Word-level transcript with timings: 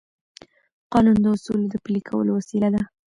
قانون 0.93 1.17
د 1.21 1.25
اصولو 1.35 1.65
د 1.69 1.75
پلي 1.83 2.01
کولو 2.09 2.31
وسیله 2.39 2.69
ده. 2.75 2.83